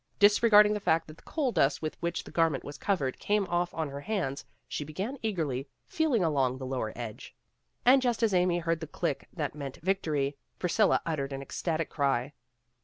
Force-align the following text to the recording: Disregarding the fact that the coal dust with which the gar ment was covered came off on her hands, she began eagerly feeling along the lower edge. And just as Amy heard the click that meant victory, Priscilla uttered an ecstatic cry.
Disregarding 0.17 0.73
the 0.73 0.79
fact 0.79 1.05
that 1.07 1.17
the 1.17 1.21
coal 1.21 1.51
dust 1.51 1.79
with 1.83 1.95
which 2.01 2.23
the 2.23 2.31
gar 2.31 2.49
ment 2.49 2.63
was 2.63 2.79
covered 2.79 3.19
came 3.19 3.45
off 3.45 3.71
on 3.71 3.87
her 3.89 3.99
hands, 4.01 4.43
she 4.67 4.83
began 4.83 5.19
eagerly 5.21 5.67
feeling 5.85 6.23
along 6.23 6.57
the 6.57 6.65
lower 6.65 6.91
edge. 6.95 7.35
And 7.85 8.01
just 8.01 8.23
as 8.23 8.33
Amy 8.33 8.57
heard 8.57 8.79
the 8.79 8.87
click 8.87 9.27
that 9.31 9.53
meant 9.53 9.77
victory, 9.83 10.37
Priscilla 10.57 11.03
uttered 11.05 11.31
an 11.33 11.43
ecstatic 11.43 11.91
cry. 11.91 12.33